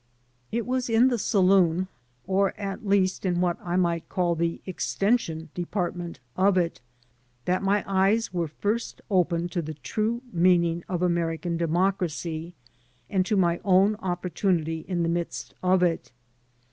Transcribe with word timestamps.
It 0.51 0.65
was 0.65 0.89
in 0.89 1.09
the 1.09 1.19
saloon— 1.19 1.87
or, 2.25 2.59
at 2.59 2.83
least, 2.87 3.23
in 3.23 3.39
what 3.39 3.59
I 3.63 3.75
might 3.75 4.09
call 4.09 4.33
the 4.33 4.59
extension 4.65 5.49
department 5.53 6.19
of 6.35 6.57
it— 6.57 6.81
^that 7.45 7.61
my 7.61 7.83
eyes 7.85 8.33
were 8.33 8.47
first 8.47 9.01
opened 9.11 9.51
to 9.51 9.61
the 9.61 9.75
true 9.75 10.23
meaning 10.33 10.83
of 10.89 11.03
American 11.03 11.55
democracy 11.55 12.55
and 13.11 13.23
to 13.27 13.37
my 13.37 13.61
own 13.63 13.95
opportimity 13.97 14.83
in 14.87 15.03
the 15.03 15.07
midst 15.09 15.53
of 15.61 15.83
it. 15.83 16.11